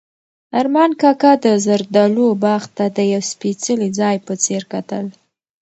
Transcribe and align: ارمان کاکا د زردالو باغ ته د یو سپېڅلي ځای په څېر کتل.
ارمان 0.59 0.91
کاکا 1.01 1.31
د 1.43 1.45
زردالو 1.65 2.27
باغ 2.43 2.63
ته 2.75 2.85
د 2.95 2.97
یو 3.13 3.21
سپېڅلي 3.31 3.89
ځای 3.99 4.15
په 4.25 4.33
څېر 4.43 4.63
کتل. 4.73 5.05